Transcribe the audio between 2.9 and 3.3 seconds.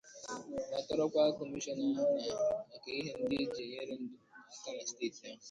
ihe